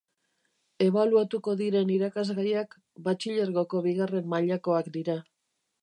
[0.85, 2.75] Ebaluatuko diren irakasgaiak
[3.09, 5.23] Batxilergoko bigarren mailakoak dira.